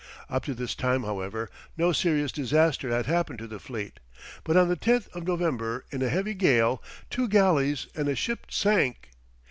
[0.31, 1.47] Up to this time, however,
[1.77, 3.99] no serious disaster had happened to the fleet,
[4.43, 6.81] but on the 10th of November in a heavy gale
[7.11, 9.09] two galleys and a ship sank.